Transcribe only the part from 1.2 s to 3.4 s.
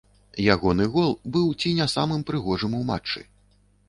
быў ці не самым прыгожым у матчы.